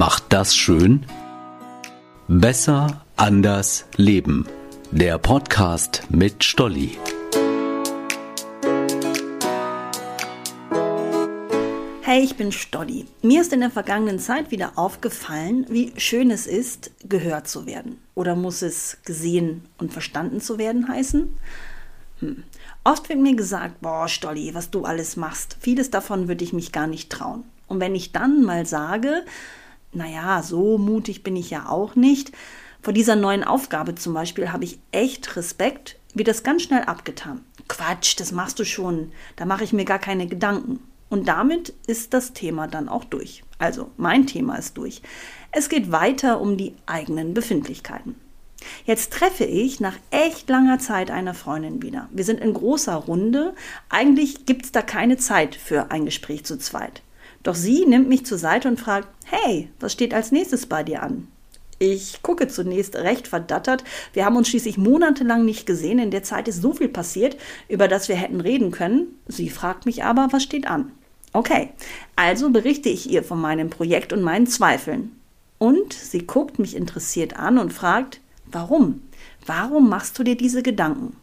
[0.00, 1.04] macht das schön?
[2.26, 4.46] Besser, anders, leben.
[4.90, 6.96] Der Podcast mit Stolli.
[12.00, 13.04] Hey, ich bin Stolli.
[13.20, 17.98] Mir ist in der vergangenen Zeit wieder aufgefallen, wie schön es ist, gehört zu werden.
[18.14, 21.28] Oder muss es gesehen und verstanden zu werden heißen?
[22.20, 22.44] Hm.
[22.84, 25.58] Oft wird mir gesagt, boah, Stolli, was du alles machst.
[25.60, 27.44] Vieles davon würde ich mich gar nicht trauen.
[27.66, 29.26] Und wenn ich dann mal sage,
[29.92, 32.32] naja, so mutig bin ich ja auch nicht,
[32.82, 37.42] vor dieser neuen Aufgabe zum Beispiel habe ich echt Respekt, wird das ganz schnell abgetan.
[37.68, 40.80] Quatsch, das machst du schon, da mache ich mir gar keine Gedanken.
[41.10, 43.42] Und damit ist das Thema dann auch durch.
[43.58, 45.02] Also mein Thema ist durch.
[45.52, 48.14] Es geht weiter um die eigenen Befindlichkeiten.
[48.84, 52.08] Jetzt treffe ich nach echt langer Zeit eine Freundin wieder.
[52.12, 53.54] Wir sind in großer Runde.
[53.88, 57.02] Eigentlich gibt es da keine Zeit für ein Gespräch zu zweit.
[57.42, 61.02] Doch sie nimmt mich zur Seite und fragt, hey, was steht als nächstes bei dir
[61.02, 61.28] an?
[61.78, 63.84] Ich gucke zunächst recht verdattert.
[64.12, 65.98] Wir haben uns schließlich monatelang nicht gesehen.
[65.98, 69.18] In der Zeit ist so viel passiert, über das wir hätten reden können.
[69.26, 70.92] Sie fragt mich aber, was steht an?
[71.32, 71.70] Okay,
[72.16, 75.12] also berichte ich ihr von meinem Projekt und meinen Zweifeln.
[75.56, 79.02] Und sie guckt mich interessiert an und fragt, warum?
[79.46, 81.16] Warum machst du dir diese Gedanken?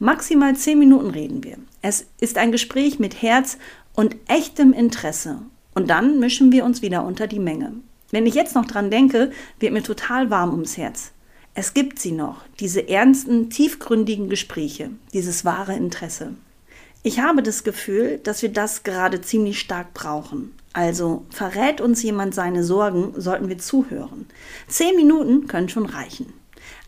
[0.00, 1.58] Maximal zehn Minuten reden wir.
[1.80, 3.58] Es ist ein Gespräch mit Herz
[3.94, 5.42] und echtem Interesse.
[5.74, 7.72] Und dann mischen wir uns wieder unter die Menge.
[8.10, 11.12] Wenn ich jetzt noch dran denke, wird mir total warm ums Herz.
[11.54, 16.34] Es gibt sie noch, diese ernsten, tiefgründigen Gespräche, dieses wahre Interesse.
[17.02, 20.54] Ich habe das Gefühl, dass wir das gerade ziemlich stark brauchen.
[20.72, 24.26] Also verrät uns jemand seine Sorgen, sollten wir zuhören.
[24.68, 26.32] Zehn Minuten können schon reichen.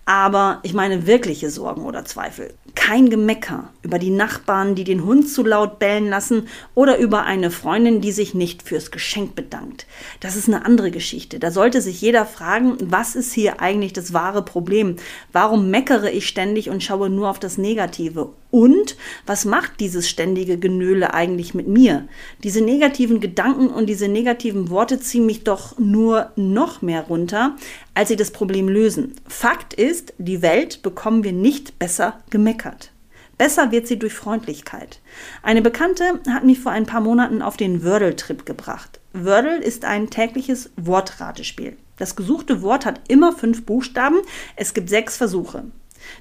[0.07, 2.53] Aber ich meine wirkliche Sorgen oder Zweifel.
[2.75, 7.51] Kein Gemecker über die Nachbarn, die den Hund zu laut bellen lassen oder über eine
[7.51, 9.87] Freundin, die sich nicht fürs Geschenk bedankt.
[10.21, 11.39] Das ist eine andere Geschichte.
[11.39, 14.97] Da sollte sich jeder fragen, was ist hier eigentlich das wahre Problem?
[15.33, 18.31] Warum meckere ich ständig und schaue nur auf das Negative?
[18.55, 22.07] Und was macht dieses ständige Genöle eigentlich mit mir?
[22.45, 27.57] Diese negativen Gedanken und diese negativen Worte ziehen mich doch nur noch mehr runter,
[27.95, 29.17] als sie das Problem lösen.
[29.27, 32.93] Fakt ist, die Welt bekommen wir nicht besser gemeckert.
[33.39, 35.01] Besser wird sie durch Freundlichkeit.
[35.43, 39.01] Eine Bekannte hat mich vor ein paar Monaten auf den Wordle-Trip gebracht.
[39.13, 41.77] Wordle ist ein tägliches Wortratespiel.
[41.97, 44.19] Das gesuchte Wort hat immer fünf Buchstaben.
[44.55, 45.65] Es gibt sechs Versuche.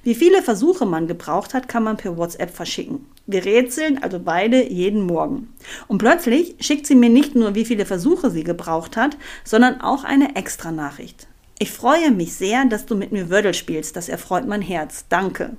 [0.03, 3.05] Wie viele Versuche man gebraucht hat, kann man per WhatsApp verschicken.
[3.25, 5.53] Wir rätseln also beide jeden Morgen.
[5.87, 10.03] Und plötzlich schickt sie mir nicht nur, wie viele Versuche sie gebraucht hat, sondern auch
[10.03, 11.27] eine extra Nachricht.
[11.59, 13.95] Ich freue mich sehr, dass du mit mir Wördel spielst.
[13.95, 15.05] Das erfreut mein Herz.
[15.07, 15.51] Danke.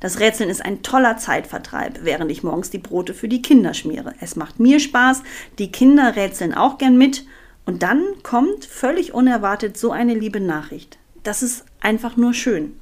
[0.00, 4.14] Das Rätseln ist ein toller Zeitvertreib, während ich morgens die Brote für die Kinder schmiere.
[4.20, 5.22] Es macht mir Spaß,
[5.58, 7.26] die Kinder rätseln auch gern mit.
[7.66, 10.98] Und dann kommt völlig unerwartet so eine liebe Nachricht.
[11.22, 12.78] Das ist einfach nur schön.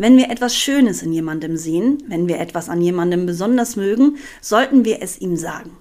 [0.00, 4.84] Wenn wir etwas Schönes in jemandem sehen, wenn wir etwas an jemandem besonders mögen, sollten
[4.84, 5.76] wir es ihm sagen.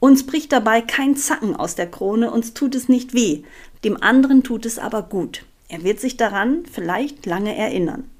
[0.00, 3.44] Uns bricht dabei kein Zacken aus der Krone, uns tut es nicht weh,
[3.84, 5.44] dem anderen tut es aber gut.
[5.68, 8.10] Er wird sich daran vielleicht lange erinnern.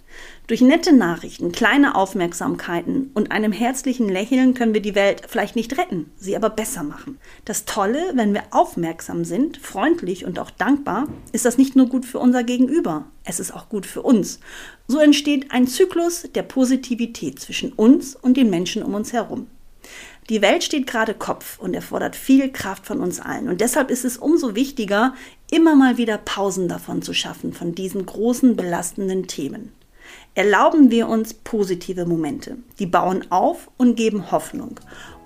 [0.51, 5.79] Durch nette Nachrichten, kleine Aufmerksamkeiten und einem herzlichen Lächeln können wir die Welt vielleicht nicht
[5.79, 7.19] retten, sie aber besser machen.
[7.45, 12.05] Das Tolle, wenn wir aufmerksam sind, freundlich und auch dankbar, ist das nicht nur gut
[12.05, 14.41] für unser Gegenüber, es ist auch gut für uns.
[14.89, 19.47] So entsteht ein Zyklus der Positivität zwischen uns und den Menschen um uns herum.
[20.31, 23.49] Die Welt steht gerade Kopf und erfordert viel Kraft von uns allen.
[23.49, 25.15] Und deshalb ist es umso wichtiger,
[25.51, 29.73] immer mal wieder Pausen davon zu schaffen, von diesen großen belastenden Themen
[30.35, 32.59] erlauben wir uns positive Momente.
[32.79, 34.81] Die bauen auf und geben Hoffnung.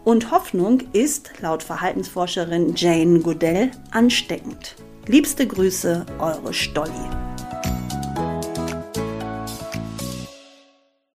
[0.04, 4.76] Und Hoffnung ist, laut Verhaltensforscherin Jane Goodell, ansteckend.
[5.06, 7.23] Liebste Grüße, eure Stolli.